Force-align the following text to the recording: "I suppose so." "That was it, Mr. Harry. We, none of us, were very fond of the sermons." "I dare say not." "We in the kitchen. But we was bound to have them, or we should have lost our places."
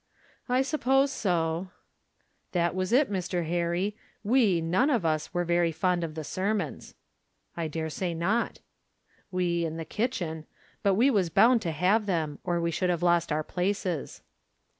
"I 0.49 0.63
suppose 0.63 1.11
so." 1.11 1.67
"That 2.53 2.73
was 2.73 2.91
it, 2.91 3.11
Mr. 3.11 3.45
Harry. 3.45 3.95
We, 4.23 4.59
none 4.59 4.89
of 4.89 5.05
us, 5.05 5.31
were 5.31 5.43
very 5.45 5.71
fond 5.71 6.03
of 6.03 6.15
the 6.15 6.23
sermons." 6.23 6.95
"I 7.55 7.67
dare 7.67 7.91
say 7.91 8.15
not." 8.15 8.61
"We 9.29 9.63
in 9.63 9.77
the 9.77 9.85
kitchen. 9.85 10.47
But 10.81 10.95
we 10.95 11.11
was 11.11 11.29
bound 11.29 11.61
to 11.61 11.71
have 11.71 12.07
them, 12.07 12.39
or 12.43 12.59
we 12.59 12.71
should 12.71 12.89
have 12.89 13.03
lost 13.03 13.31
our 13.31 13.43
places." 13.43 14.23